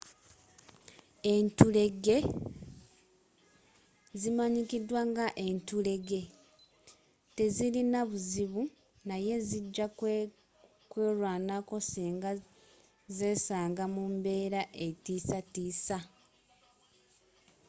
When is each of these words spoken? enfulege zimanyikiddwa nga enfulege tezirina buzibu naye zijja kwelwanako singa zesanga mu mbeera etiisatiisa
enfulege 1.33 2.17
zimanyikiddwa 4.19 5.01
nga 5.09 5.25
enfulege 5.47 6.21
tezirina 7.35 7.99
buzibu 8.09 8.61
naye 9.09 9.33
zijja 9.47 9.87
kwelwanako 10.91 11.75
singa 11.89 12.31
zesanga 13.17 13.83
mu 13.93 14.03
mbeera 14.15 14.61
etiisatiisa 14.85 15.97